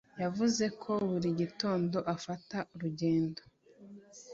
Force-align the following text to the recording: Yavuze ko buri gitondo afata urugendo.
Yavuze 0.23 0.65
ko 0.81 0.91
buri 1.09 1.29
gitondo 1.41 1.97
afata 2.15 2.57
urugendo. 2.73 3.41